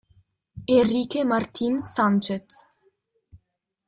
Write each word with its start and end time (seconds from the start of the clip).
Enrique 0.67 1.23
Martín 1.23 1.85
Sánchez 1.85 2.45